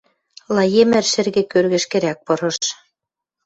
Лаемӹр 0.55 1.05
шӹргӹ 1.11 1.43
кӧргӹшкӹрӓк 1.51 2.19
пырыш. 2.25 2.59